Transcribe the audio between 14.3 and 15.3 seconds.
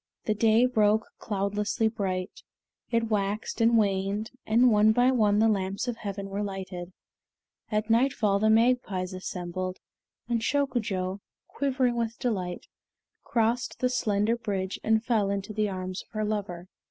bridge and fell